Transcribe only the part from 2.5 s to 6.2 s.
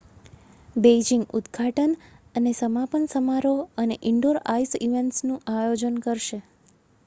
સમાપન સમારોહ અને ઇન્ડોર આઈસ ઇવેંટ્સનું આયોજન